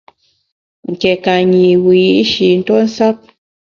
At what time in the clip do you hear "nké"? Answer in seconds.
0.91-1.11